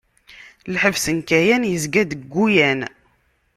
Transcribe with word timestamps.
Lḥebs 0.73 1.05
n 1.15 1.17
Kayan 1.29 1.63
yezga-deg 1.71 2.21
Guyane. 2.33 2.87